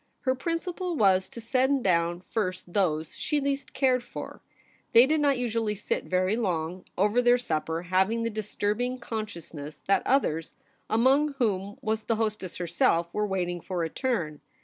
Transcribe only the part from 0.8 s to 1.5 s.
was to